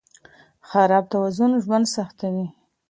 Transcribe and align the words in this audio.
خراب 0.69 1.05
توازن 1.11 1.51
ژوند 1.63 1.85
سختوي. 1.95 2.47